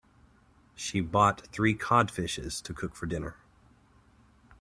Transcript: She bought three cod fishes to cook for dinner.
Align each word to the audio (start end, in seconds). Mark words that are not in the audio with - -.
She 0.73 0.99
bought 0.99 1.45
three 1.53 1.75
cod 1.75 2.09
fishes 2.09 2.59
to 2.61 2.73
cook 2.73 2.95
for 2.95 3.05
dinner. 3.05 3.35